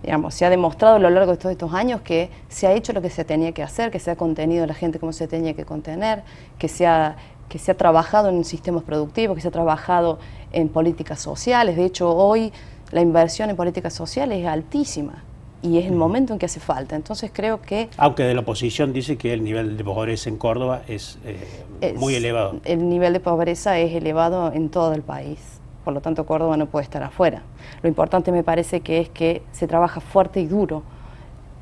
Digamos, 0.04 0.36
se 0.36 0.46
ha 0.46 0.50
demostrado 0.50 0.98
a 0.98 1.00
lo 1.00 1.10
largo 1.10 1.32
de 1.32 1.38
todos 1.38 1.52
estos 1.52 1.74
años 1.74 2.02
que 2.02 2.30
se 2.50 2.68
ha 2.68 2.74
hecho 2.74 2.94
lo 2.94 3.02
que 3.02 3.10
se 3.10 3.26
tenía 3.26 3.52
que 3.52 3.64
hacer, 3.64 3.90
que 3.90 4.00
se 4.00 4.12
ha 4.12 4.16
contenido 4.16 4.64
a 4.64 4.68
la 4.68 4.76
gente 4.76 5.00
como 5.00 5.12
se 5.12 5.28
tenía 5.28 5.56
que 5.56 5.66
contener, 5.66 6.22
que 6.60 6.68
se 6.68 6.86
ha, 6.86 7.18
que 7.50 7.58
se 7.58 7.72
ha 7.72 7.78
trabajado 7.78 8.30
en 8.30 8.44
sistemas 8.46 8.84
productivos, 8.84 9.36
que 9.36 9.42
se 9.42 9.48
ha 9.48 9.52
trabajado 9.52 10.20
en 10.52 10.70
políticas 10.70 11.20
sociales. 11.20 11.76
De 11.76 11.86
hecho, 11.86 12.16
hoy 12.16 12.54
la 12.92 13.02
inversión 13.02 13.50
en 13.50 13.56
políticas 13.56 13.94
sociales 13.94 14.40
es 14.40 14.46
altísima 14.46 15.24
y 15.64 15.80
es 15.80 15.88
el 15.88 15.96
momento 15.96 16.34
en 16.34 16.40
que 16.40 16.46
hace 16.46 16.60
falta. 16.60 16.96
Entonces 16.96 17.32
creo 17.34 17.62
que... 17.62 17.90
Aunque 17.98 18.24
de 18.24 18.36
la 18.36 18.42
oposición 18.42 18.94
dice 18.94 19.18
que 19.18 19.34
el 19.34 19.44
nivel 19.44 19.78
de 19.78 19.84
pobreza 19.84 20.30
en 20.30 20.38
Córdoba 20.38 20.84
es, 20.88 21.18
eh, 21.26 21.96
muy 21.98 22.14
elevado. 22.14 22.60
El 22.66 22.88
nivel 22.88 23.14
de 23.14 23.20
pobreza 23.20 23.80
es 23.80 23.94
elevado 23.94 24.54
en 24.54 24.70
todo 24.70 24.94
el 24.94 25.02
país, 25.02 25.40
por 25.88 25.94
lo 25.94 26.02
tanto 26.02 26.26
Córdoba 26.26 26.58
no 26.58 26.66
puede 26.66 26.84
estar 26.84 27.02
afuera. 27.02 27.44
Lo 27.82 27.88
importante 27.88 28.34
me 28.34 28.44
parece 28.44 28.82
que 28.82 29.00
es 29.00 29.08
que 29.08 29.42
se 29.54 29.68
trabaja 29.68 30.02
fuerte 30.02 30.42
y 30.42 30.46
duro. 30.46 30.84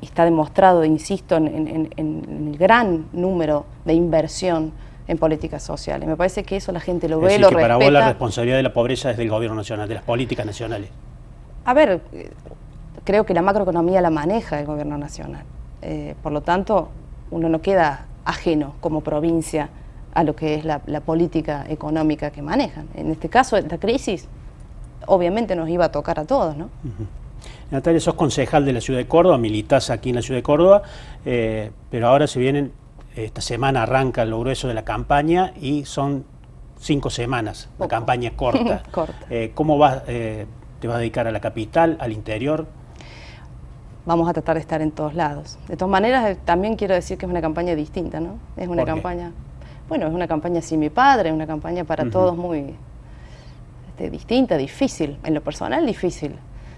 Está 0.02 0.24
demostrado, 0.24 0.84
insisto, 0.84 1.36
en, 1.36 1.92
el 1.96 2.58
gran 2.58 3.06
número 3.12 3.66
de 3.84 3.94
inversión 3.94 4.72
en 5.06 5.16
políticas 5.16 5.62
sociales. 5.62 6.08
Me 6.08 6.16
parece 6.16 6.42
que 6.42 6.56
eso 6.56 6.72
la 6.72 6.80
gente 6.80 7.08
lo 7.08 7.20
ve, 7.20 7.38
lo 7.38 7.50
que 7.50 7.54
Para 7.54 7.76
vos 7.76 7.88
la 7.92 8.08
responsabilidad 8.08 8.56
de 8.56 8.64
la 8.64 8.72
pobreza 8.72 9.12
es 9.12 9.16
del 9.16 9.30
gobierno 9.30 9.56
nacional, 9.56 9.88
de 9.88 9.94
las 9.94 10.02
políticas 10.02 10.44
nacionales. 10.44 10.90
A 11.64 11.72
ver, 11.72 12.00
creo 13.04 13.24
que 13.24 13.32
la 13.32 13.42
macroeconomía 13.42 14.00
la 14.00 14.10
maneja 14.10 14.58
el 14.58 14.66
gobierno 14.66 14.98
nacional. 14.98 15.44
Eh, 15.82 16.16
por 16.20 16.32
lo 16.32 16.40
tanto, 16.40 16.88
uno 17.30 17.48
no 17.48 17.62
queda 17.62 18.06
ajeno 18.24 18.74
como 18.80 19.02
provincia 19.02 19.68
a 20.16 20.24
lo 20.24 20.34
que 20.34 20.54
es 20.54 20.64
la, 20.64 20.80
política 21.04 21.66
económica 21.68 22.30
que 22.30 22.40
manejan. 22.40 22.88
En 22.94 23.10
este 23.10 23.28
caso, 23.28 23.58
esta 23.58 23.76
crisis 23.76 24.26
obviamente 25.06 25.54
nos 25.54 25.68
iba 25.68 25.84
a 25.84 25.92
tocar 25.92 26.18
a 26.18 26.24
todos, 26.24 26.56
¿no? 26.56 26.70
Natalia, 27.70 28.00
sos 28.00 28.14
concejal 28.14 28.64
de 28.64 28.72
la 28.72 28.80
ciudad 28.80 28.98
de 28.98 29.06
Córdoba, 29.06 29.36
militás 29.36 29.90
aquí 29.90 30.08
en 30.08 30.16
la 30.16 30.22
ciudad 30.22 30.38
de 30.38 30.42
Córdoba, 30.42 30.82
eh, 31.26 31.70
pero 31.90 32.08
ahora 32.08 32.26
se 32.26 32.40
vienen, 32.40 32.72
esta 33.14 33.42
semana 33.42 33.82
arranca 33.82 34.24
lo 34.24 34.40
grueso 34.40 34.68
de 34.68 34.74
la 34.74 34.86
campaña 34.86 35.52
y 35.60 35.84
son 35.84 36.24
cinco 36.80 37.10
semanas, 37.10 37.68
la 37.78 37.86
campaña 37.86 38.30
es 38.30 38.36
corta. 38.36 38.84
corta. 38.90 39.26
Eh, 39.28 39.52
¿Cómo 39.54 39.76
vas, 39.76 40.02
te 40.06 40.46
vas 40.82 40.96
a 40.96 40.98
dedicar 40.98 41.26
a 41.26 41.30
la 41.30 41.40
capital, 41.40 41.98
al 42.00 42.12
interior? 42.12 42.66
vamos 44.06 44.28
a 44.28 44.32
tratar 44.32 44.54
de 44.54 44.60
estar 44.60 44.80
en 44.80 44.92
todos 44.92 45.14
lados. 45.14 45.58
De 45.68 45.76
todas 45.76 45.90
maneras, 45.90 46.30
eh, 46.30 46.38
también 46.42 46.76
quiero 46.76 46.94
decir 46.94 47.18
que 47.18 47.26
es 47.26 47.30
una 47.30 47.42
campaña 47.42 47.74
distinta, 47.74 48.20
¿no? 48.20 48.38
Es 48.56 48.68
una 48.68 48.84
campaña, 48.84 49.32
bueno, 49.88 50.06
es 50.06 50.12
una 50.12 50.26
campaña 50.26 50.60
sin 50.60 50.80
mi 50.80 50.90
padre, 50.90 51.32
una 51.32 51.46
campaña 51.46 51.84
para 51.84 52.08
todos 52.10 52.36
muy 52.36 52.74
este, 53.88 54.10
distinta, 54.10 54.56
difícil, 54.56 55.18
en 55.24 55.34
lo 55.34 55.40
personal 55.40 55.86
difícil. 55.86 56.34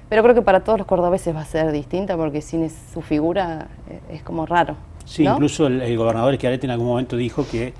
Pero 0.08 0.22
creo 0.22 0.34
que 0.34 0.42
para 0.42 0.60
todos 0.60 0.78
los 0.78 0.86
cordobeses 0.86 1.34
va 1.34 1.40
a 1.40 1.44
ser 1.44 1.70
distinta 1.70 2.16
porque 2.16 2.40
sin 2.40 2.68
su 2.70 3.02
figura 3.02 3.68
eh, 3.90 4.16
es 4.16 4.22
como 4.22 4.46
raro. 4.46 4.76
Sí, 5.04 5.24
incluso 5.24 5.66
el, 5.66 5.96
gobernador 5.96 6.34
Schiaretti 6.36 6.66
en 6.66 6.70
algún 6.70 6.86
momento 6.86 7.16
dijo 7.16 7.46
que 7.50 7.74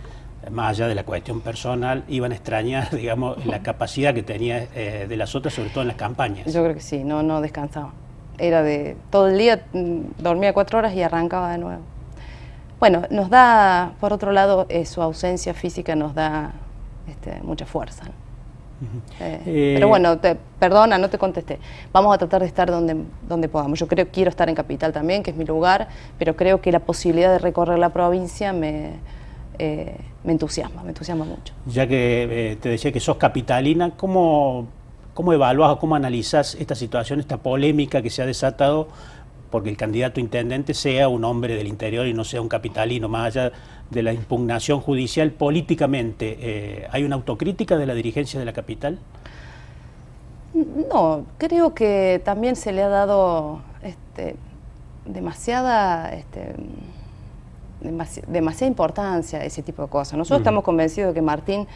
más 0.51 0.71
allá 0.71 0.89
de 0.89 0.95
la 0.95 1.05
cuestión 1.05 1.41
personal, 1.41 2.05
iban 2.09 2.33
a 2.33 2.35
extrañar, 2.35 2.91
digamos, 2.97 3.45
la 3.45 3.63
capacidad 3.63 4.15
que 4.15 4.23
tenía 4.23 4.67
eh, 4.75 5.07
de 5.09 5.17
las 5.17 5.35
otras, 5.35 5.55
sobre 5.55 5.71
todo 5.71 5.83
en 5.83 5.89
las 5.89 5.97
campañas. 5.97 6.53
Yo 6.53 6.63
creo 6.63 6.75
que 6.75 6.81
sí, 6.81 7.05
no, 7.05 7.23
no 7.23 7.41
descansaba 7.41 7.93
era 8.39 8.63
de 8.63 8.97
todo 9.11 9.29
el 9.29 9.39
día, 9.39 9.65
mm, 9.73 10.23
dormía 10.23 10.53
cuatro 10.53 10.79
horas 10.79 10.95
y 10.95 11.03
arrancaba 11.03 11.53
de 11.53 11.59
nuevo. 11.59 11.83
Bueno, 12.81 13.03
nos 13.11 13.29
da, 13.29 13.93
por 14.01 14.13
otro 14.13 14.33
lado, 14.33 14.67
eh, 14.69 14.87
su 14.87 15.03
ausencia 15.03 15.55
física 15.55 15.97
nos 15.97 16.15
da 16.15 16.53
este, 17.09 17.41
mucha 17.43 17.67
fuerza. 17.67 18.05
Eh, 19.19 19.43
eh, 19.45 19.73
pero 19.75 19.89
bueno, 19.89 20.19
te, 20.19 20.37
perdona, 20.61 20.99
no 20.99 21.11
te 21.11 21.19
contesté. 21.19 21.59
Vamos 21.93 22.15
a 22.15 22.19
tratar 22.19 22.43
de 22.43 22.47
estar 22.47 22.71
donde, 22.71 22.97
donde 23.29 23.49
podamos. 23.49 23.79
Yo 23.79 23.89
creo 23.89 24.07
quiero 24.13 24.31
estar 24.31 24.49
en 24.49 24.55
Capital 24.55 24.93
también, 24.93 25.25
que 25.25 25.33
es 25.33 25.37
mi 25.37 25.45
lugar, 25.45 25.89
pero 26.19 26.37
creo 26.37 26.61
que 26.61 26.71
la 26.71 26.79
posibilidad 26.79 27.33
de 27.33 27.39
recorrer 27.39 27.79
la 27.81 27.89
provincia 27.89 28.53
me, 28.53 28.93
me 29.59 30.33
entusiasma, 30.33 30.85
me 30.85 30.91
entusiasma 30.91 31.25
mucho. 31.25 31.55
Ya 31.67 31.89
que 31.89 32.57
te 32.61 32.69
decía 32.69 32.93
que 32.93 33.01
sos 33.01 33.17
capitalina, 33.17 33.91
¿cómo 33.97 34.69
¿Cómo 35.19 35.33
evaluás 35.33 35.73
o 35.73 35.81
cómo 35.81 35.97
analizás 35.97 36.55
esta 36.61 36.77
situación, 36.77 37.19
esta 37.19 37.39
polémica 37.39 38.03
que 38.03 38.09
se 38.09 38.23
ha 38.23 38.25
desatado 38.25 38.87
porque 39.51 39.71
el 39.71 39.77
candidato 39.77 40.21
intendente 40.21 40.75
sea 40.75 41.09
un 41.09 41.25
hombre 41.25 41.55
del 41.55 41.67
interior 41.67 42.07
y 42.07 42.15
no 42.15 42.25
sea 42.25 42.41
un 42.41 42.49
capitalino, 42.49 43.09
más 43.09 43.37
allá 43.37 43.53
de 43.91 44.03
la 44.03 44.13
impugnación 44.13 44.81
judicial 44.81 45.31
políticamente? 45.31 46.37
Eh, 46.41 46.89
¿Hay 46.91 47.05
una 47.05 47.17
autocrítica 47.17 47.77
de 47.77 47.87
la 47.87 47.95
dirigencia 47.95 48.39
de 48.39 48.47
la 48.47 48.53
capital? 48.53 48.99
No, 50.91 51.25
creo 51.39 51.75
que 51.75 52.21
también 52.25 52.57
se 52.57 52.73
le 52.73 52.83
ha 52.83 52.89
dado 52.89 53.61
este, 53.83 54.37
demasiada, 55.05 56.13
este, 56.15 56.55
demasiada 58.27 58.67
importancia 58.67 59.41
a 59.41 59.45
ese 59.45 59.63
tipo 59.63 59.83
de 59.83 59.89
cosas. 59.89 60.19
Nosotros 60.19 60.41
estamos 60.41 60.65
convencidos 60.65 61.09
de 61.09 61.15
que 61.15 61.23
Martín 61.23 61.67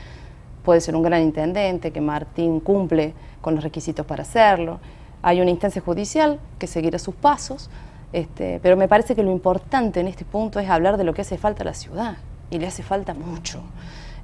puede 0.64 0.80
ser 0.80 0.96
un 0.96 1.02
gran 1.02 1.22
intendente, 1.22 1.90
que 1.90 2.00
Martín 2.00 2.60
cumple 2.60 3.14
con 3.40 3.54
los 3.54 3.64
requisitos 3.64 4.06
para 4.06 4.22
hacerlo. 4.22 4.80
Hay 5.22 5.40
una 5.40 5.50
instancia 5.50 5.80
judicial 5.80 6.40
que 6.58 6.66
seguirá 6.66 6.98
sus 6.98 7.14
pasos, 7.14 7.70
este, 8.12 8.60
pero 8.62 8.76
me 8.76 8.88
parece 8.88 9.14
que 9.14 9.22
lo 9.22 9.30
importante 9.30 10.00
en 10.00 10.08
este 10.08 10.24
punto 10.24 10.60
es 10.60 10.68
hablar 10.68 10.96
de 10.96 11.04
lo 11.04 11.14
que 11.14 11.22
hace 11.22 11.38
falta 11.38 11.62
a 11.62 11.66
la 11.66 11.74
ciudad, 11.74 12.16
y 12.50 12.58
le 12.58 12.66
hace 12.66 12.82
falta 12.82 13.14
mucho. 13.14 13.62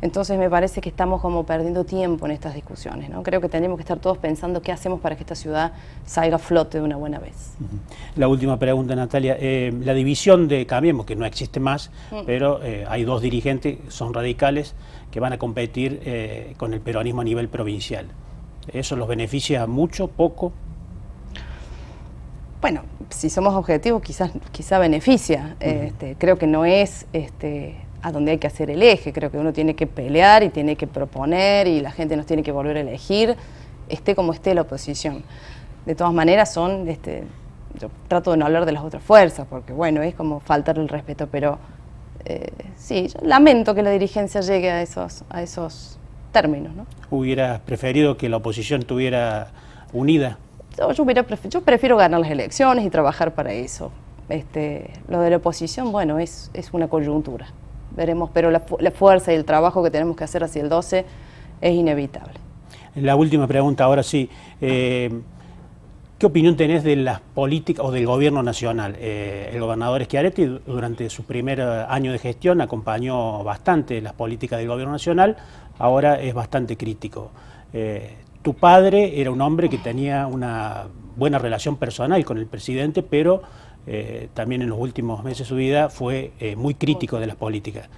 Entonces 0.00 0.38
me 0.38 0.48
parece 0.48 0.80
que 0.80 0.88
estamos 0.88 1.20
como 1.20 1.44
perdiendo 1.44 1.84
tiempo 1.84 2.26
en 2.26 2.32
estas 2.32 2.54
discusiones. 2.54 3.10
¿no? 3.10 3.22
Creo 3.24 3.40
que 3.40 3.48
tenemos 3.48 3.76
que 3.76 3.82
estar 3.82 3.98
todos 3.98 4.18
pensando 4.18 4.62
qué 4.62 4.70
hacemos 4.70 5.00
para 5.00 5.16
que 5.16 5.22
esta 5.22 5.34
ciudad 5.34 5.72
salga 6.04 6.36
a 6.36 6.38
flote 6.38 6.78
de 6.78 6.84
una 6.84 6.96
buena 6.96 7.18
vez. 7.18 7.54
La 8.14 8.28
última 8.28 8.58
pregunta, 8.58 8.94
Natalia. 8.94 9.36
Eh, 9.40 9.72
la 9.82 9.94
división 9.94 10.46
de 10.46 10.66
Cambiemos, 10.66 11.04
que 11.04 11.16
no 11.16 11.26
existe 11.26 11.58
más, 11.58 11.90
mm. 12.12 12.20
pero 12.26 12.62
eh, 12.62 12.86
hay 12.88 13.04
dos 13.04 13.22
dirigentes, 13.22 13.78
son 13.88 14.14
radicales, 14.14 14.76
que 15.10 15.18
van 15.18 15.32
a 15.32 15.38
competir 15.38 16.00
eh, 16.04 16.54
con 16.58 16.74
el 16.74 16.80
peronismo 16.80 17.22
a 17.22 17.24
nivel 17.24 17.48
provincial. 17.48 18.06
¿Eso 18.72 18.94
los 18.94 19.08
beneficia 19.08 19.66
mucho, 19.66 20.06
poco? 20.06 20.52
Bueno, 22.60 22.82
si 23.10 23.30
somos 23.30 23.54
objetivos, 23.54 24.02
quizás 24.02 24.32
quizá 24.52 24.78
beneficia. 24.78 25.56
este, 25.60 26.16
creo 26.18 26.36
que 26.36 26.46
no 26.46 26.64
es 26.64 27.06
este, 27.12 27.76
a 28.02 28.12
donde 28.12 28.32
hay 28.32 28.38
que 28.38 28.46
hacer 28.46 28.70
el 28.70 28.82
eje. 28.82 29.12
Creo 29.12 29.30
que 29.30 29.38
uno 29.38 29.52
tiene 29.52 29.74
que 29.74 29.86
pelear 29.86 30.42
y 30.42 30.48
tiene 30.48 30.76
que 30.76 30.86
proponer 30.86 31.68
y 31.68 31.80
la 31.80 31.92
gente 31.92 32.16
nos 32.16 32.26
tiene 32.26 32.42
que 32.42 32.52
volver 32.52 32.76
a 32.76 32.80
elegir, 32.80 33.36
esté 33.88 34.14
como 34.14 34.32
esté 34.32 34.54
la 34.54 34.62
oposición. 34.62 35.22
De 35.86 35.94
todas 35.94 36.12
maneras, 36.12 36.52
son. 36.52 36.88
Este, 36.88 37.24
yo 37.78 37.90
trato 38.08 38.30
de 38.32 38.38
no 38.38 38.46
hablar 38.46 38.66
de 38.66 38.72
las 38.72 38.82
otras 38.82 39.02
fuerzas, 39.02 39.46
porque 39.48 39.72
bueno, 39.72 40.02
es 40.02 40.14
como 40.14 40.40
faltar 40.40 40.78
el 40.78 40.88
respeto, 40.88 41.28
pero 41.30 41.58
eh, 42.24 42.50
sí, 42.76 43.08
lamento 43.22 43.74
que 43.74 43.82
la 43.82 43.90
dirigencia 43.90 44.40
llegue 44.40 44.70
a 44.70 44.82
esos, 44.82 45.24
a 45.30 45.42
esos 45.42 45.98
términos. 46.32 46.74
¿no? 46.74 46.86
¿Hubieras 47.10 47.60
preferido 47.60 48.16
que 48.16 48.28
la 48.28 48.38
oposición 48.38 48.80
estuviera 48.80 49.52
unida? 49.92 50.38
Yo, 51.48 51.60
prefiero 51.62 51.96
ganar 51.96 52.20
las 52.20 52.30
elecciones 52.30 52.84
y 52.84 52.90
trabajar 52.90 53.34
para 53.34 53.52
eso. 53.52 53.90
Este, 54.28 54.90
lo 55.08 55.20
de 55.20 55.30
la 55.30 55.36
oposición, 55.38 55.90
bueno, 55.90 56.18
es, 56.18 56.50
es 56.54 56.72
una 56.72 56.88
coyuntura. 56.88 57.48
Veremos, 57.96 58.30
pero 58.32 58.50
la, 58.50 58.60
fuerza 58.92 59.32
y 59.32 59.36
el 59.36 59.44
trabajo 59.44 59.82
que 59.82 59.90
tenemos 59.90 60.16
que 60.16 60.24
hacer 60.24 60.44
hacia 60.44 60.62
el 60.62 60.68
12 60.68 61.04
es 61.60 61.74
inevitable. 61.74 62.34
La 62.94 63.16
última 63.16 63.46
pregunta, 63.46 63.84
ahora 63.84 64.02
sí. 64.02 64.28
Eh, 64.60 65.10
¿Qué 66.18 66.26
opinión 66.26 66.56
tenés 66.56 66.82
de 66.82 66.96
las 66.96 67.20
políticas 67.20 67.86
o 67.86 67.92
del 67.92 68.04
gobierno 68.04 68.42
nacional? 68.42 68.96
Eh, 68.98 69.50
el 69.52 69.60
gobernador 69.60 70.02
Schiaretti 70.02 70.46
durante 70.66 71.08
su 71.10 71.22
primer 71.22 71.60
año 71.60 72.10
de 72.10 72.18
gestión 72.18 72.60
acompañó 72.60 73.44
bastante 73.44 74.00
las 74.00 74.14
políticas 74.14 74.58
del 74.58 74.66
gobierno 74.66 74.90
nacional, 74.90 75.36
ahora 75.78 76.20
es 76.20 76.34
bastante 76.34 76.76
crítico. 76.76 77.30
Eh, 77.72 78.16
tu 78.48 78.54
padre 78.54 79.20
era 79.20 79.30
un 79.30 79.42
hombre 79.42 79.68
que 79.68 79.76
tenía 79.76 80.26
una 80.26 80.86
buena 81.16 81.38
relación 81.38 81.76
personal 81.76 82.24
con 82.24 82.38
el 82.38 82.46
presidente, 82.46 83.02
pero 83.02 83.42
eh, 83.86 84.30
también 84.32 84.62
en 84.62 84.70
los 84.70 84.78
últimos 84.78 85.22
meses 85.22 85.40
de 85.40 85.44
su 85.44 85.56
vida 85.56 85.90
fue 85.90 86.32
eh, 86.40 86.56
muy 86.56 86.72
crítico 86.72 87.20
de 87.20 87.26
las 87.26 87.36
políticas. 87.36 87.90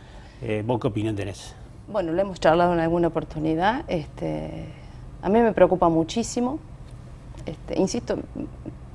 ¿Vos 0.65 0.81
qué 0.81 0.89
opinión 0.89 1.15
tenés? 1.15 1.55
Bueno, 1.87 2.11
lo 2.11 2.21
hemos 2.21 2.41
charlado 2.41 2.73
en 2.73 2.81
alguna 2.81 3.07
oportunidad. 3.07 3.85
Este, 3.87 4.65
a 5.23 5.29
mí 5.29 5.39
me 5.39 5.53
preocupa 5.53 5.89
muchísimo 5.89 6.59
Este, 7.47 7.79
insisto, 7.79 8.19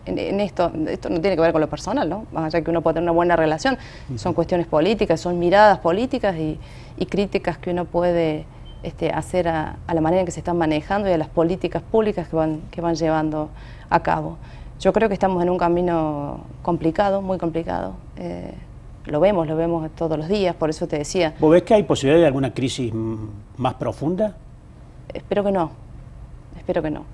en, 0.06 0.42
esto, 0.42 0.70
esto 0.88 1.10
no 1.10 1.22
tiene 1.22 1.38
que 1.38 1.42
ver 1.42 1.54
con 1.54 1.62
lo 1.62 1.70
personal, 1.70 2.10
¿no? 2.10 2.26
Más 2.34 2.54
allá 2.54 2.62
que 2.66 2.70
uno 2.70 2.82
puede 2.82 2.96
tener 2.96 3.10
una 3.10 3.16
buena 3.16 3.38
relación, 3.38 3.78
son 4.18 4.34
cuestiones 4.34 4.68
políticas, 4.68 5.22
son 5.22 5.40
miradas 5.40 5.80
políticas 5.80 6.36
y, 6.36 6.60
críticas 7.06 7.58
que 7.58 7.70
uno 7.72 7.86
puede 7.86 8.46
este, 8.86 9.10
hacer 9.10 9.48
a, 9.48 9.78
la 9.92 10.02
manera 10.02 10.22
en 10.22 10.26
que 10.26 10.32
se 10.32 10.40
están 10.40 10.58
manejando 10.58 11.10
y 11.10 11.12
a 11.12 11.18
las 11.18 11.28
políticas 11.28 11.82
públicas 11.82 12.28
que 12.28 12.36
van, 12.36 12.62
que 12.70 12.82
van 12.82 12.96
llevando 12.96 13.50
a 13.90 14.02
cabo. 14.02 14.38
Yo 14.80 14.94
creo 14.94 15.08
que 15.08 15.16
estamos 15.16 15.42
en 15.42 15.50
un 15.50 15.58
camino 15.58 16.42
complicado, 16.62 17.22
muy 17.22 17.40
complicado. 17.40 17.96
Eh, 18.18 18.54
lo 19.06 19.20
vemos, 19.20 19.48
lo 19.48 19.56
vemos 19.56 19.90
todos 19.96 20.18
los 20.18 20.28
días, 20.28 20.56
por 20.56 20.70
eso 20.70 20.88
te 20.88 21.00
decía. 21.00 21.34
¿Vos 21.40 21.52
ves 21.52 21.64
que 21.64 21.74
hay 21.74 21.84
posibilidad 21.84 22.22
de 22.22 22.28
alguna 22.28 22.54
crisis 22.54 22.94
más 23.58 23.74
profunda? 23.74 24.36
Espero 25.12 25.44
que 25.44 25.52
no, 25.52 25.72
espero 26.56 26.84
que 26.84 26.92
no. 26.92 27.06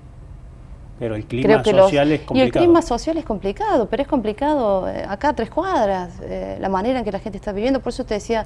Pero 0.98 1.16
el 1.16 1.24
clima 1.24 1.64
social 1.64 2.12
es 2.12 2.20
complicado. 2.20 2.36
Y 2.36 2.40
el 2.42 2.52
clima 2.52 2.82
social 2.82 3.16
es 3.16 3.24
complicado, 3.24 3.88
pero 3.88 4.02
es 4.02 4.08
complicado 4.08 4.88
eh, 4.88 5.04
acá 5.08 5.30
a 5.30 5.32
tres 5.32 5.48
cuadras, 5.48 6.20
eh, 6.22 6.58
la 6.60 6.68
manera 6.68 6.98
en 6.98 7.04
que 7.04 7.12
la 7.12 7.18
gente 7.18 7.38
está 7.38 7.52
viviendo. 7.52 7.80
Por 7.80 7.94
eso 7.94 8.04
te 8.04 8.14
decía, 8.14 8.44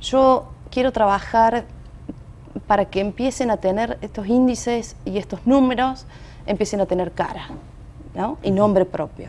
yo 0.00 0.46
quiero 0.70 0.92
trabajar 0.92 1.64
para 2.72 2.86
que 2.86 3.00
empiecen 3.00 3.50
a 3.50 3.58
tener 3.58 3.98
estos 4.00 4.26
índices 4.28 4.96
y 5.04 5.18
estos 5.18 5.46
números, 5.46 6.06
empiecen 6.46 6.80
a 6.80 6.86
tener 6.86 7.12
cara 7.12 7.48
¿no? 8.14 8.38
y 8.42 8.50
nombre 8.50 8.86
propio. 8.86 9.28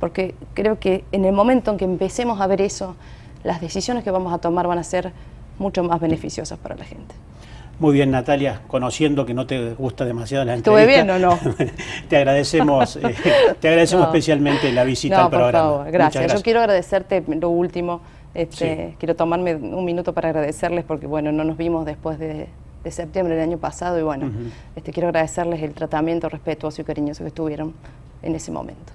Porque 0.00 0.34
creo 0.52 0.80
que 0.80 1.04
en 1.12 1.24
el 1.24 1.32
momento 1.32 1.70
en 1.70 1.76
que 1.76 1.84
empecemos 1.84 2.40
a 2.40 2.48
ver 2.48 2.60
eso, 2.60 2.96
las 3.44 3.60
decisiones 3.60 4.02
que 4.02 4.10
vamos 4.10 4.34
a 4.34 4.38
tomar 4.38 4.66
van 4.66 4.78
a 4.78 4.82
ser 4.82 5.12
mucho 5.60 5.84
más 5.84 6.00
beneficiosas 6.00 6.58
para 6.58 6.74
la 6.74 6.82
gente. 6.82 7.14
Muy 7.78 7.94
bien, 7.94 8.10
Natalia, 8.10 8.62
conociendo 8.66 9.24
que 9.24 9.32
no 9.32 9.46
te 9.46 9.74
gusta 9.74 10.04
demasiado 10.04 10.44
la 10.44 10.54
entrevista. 10.54 10.90
¿Estuve 10.90 11.04
bien 11.04 11.10
o 11.10 11.18
no? 11.20 11.38
te 12.08 12.16
agradecemos, 12.16 12.96
eh, 13.00 13.14
te 13.60 13.68
agradecemos 13.68 14.06
especialmente 14.06 14.72
la 14.72 14.82
visita 14.82 15.26
al 15.26 15.30
programa. 15.30 15.68
Por 15.68 15.76
favor, 15.76 15.92
gracias. 15.92 16.32
Yo 16.34 16.42
quiero 16.42 16.58
agradecerte 16.58 17.22
lo 17.28 17.48
último. 17.48 18.00
Este, 18.34 18.96
Quiero 18.98 19.14
tomarme 19.14 19.54
un 19.54 19.84
minuto 19.84 20.14
para 20.14 20.30
agradecerles 20.30 20.84
porque, 20.84 21.06
bueno, 21.06 21.30
no 21.30 21.44
nos 21.44 21.56
vimos 21.56 21.84
después 21.84 22.18
de, 22.18 22.48
septiembre 22.90 23.34
del 23.34 23.44
año 23.48 23.58
pasado 23.58 23.98
y, 23.98 24.02
bueno, 24.02 24.30
este, 24.76 24.92
quiero 24.92 25.08
agradecerles 25.08 25.62
el 25.62 25.74
tratamiento 25.74 26.28
respetuoso 26.28 26.82
y 26.82 26.84
cariñoso 26.84 27.24
que 27.24 27.28
estuvieron 27.28 27.74
en 28.22 28.34
ese 28.34 28.50
momento. 28.50 28.92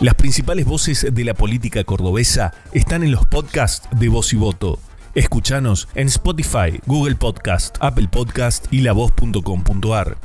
Las 0.00 0.14
principales 0.14 0.66
voces 0.66 1.06
de 1.12 1.24
la 1.24 1.32
política 1.32 1.84
cordobesa 1.84 2.52
están 2.72 3.04
en 3.04 3.12
los 3.12 3.24
podcasts 3.24 3.88
de 3.92 4.08
Voz 4.08 4.32
y 4.32 4.36
Voto. 4.36 4.80
Escuchanos 5.14 5.88
en 5.94 6.08
Spotify, 6.08 6.80
Google 6.86 7.14
Podcast, 7.14 7.76
Apple 7.80 8.08
Podcast 8.10 8.66
y 8.72 8.80
lavoz.com.ar. 8.80 10.16